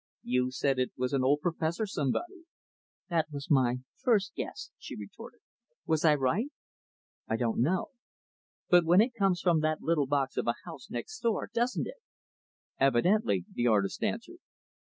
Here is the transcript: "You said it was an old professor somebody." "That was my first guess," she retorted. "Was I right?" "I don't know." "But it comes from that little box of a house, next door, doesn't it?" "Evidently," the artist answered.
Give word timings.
"You 0.23 0.49
said 0.49 0.79
it 0.79 0.93
was 0.97 1.13
an 1.13 1.23
old 1.23 1.41
professor 1.41 1.85
somebody." 1.85 2.45
"That 3.11 3.27
was 3.31 3.51
my 3.51 3.81
first 3.99 4.33
guess," 4.33 4.71
she 4.79 4.95
retorted. 4.97 5.41
"Was 5.85 6.03
I 6.03 6.15
right?" 6.15 6.49
"I 7.27 7.35
don't 7.35 7.61
know." 7.61 7.89
"But 8.67 8.83
it 8.99 9.13
comes 9.13 9.41
from 9.41 9.59
that 9.59 9.83
little 9.83 10.07
box 10.07 10.37
of 10.37 10.47
a 10.47 10.55
house, 10.65 10.89
next 10.89 11.19
door, 11.19 11.51
doesn't 11.53 11.85
it?" 11.85 11.97
"Evidently," 12.79 13.45
the 13.53 13.67
artist 13.67 14.01
answered. 14.01 14.39